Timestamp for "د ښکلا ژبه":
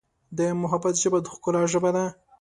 1.21-1.89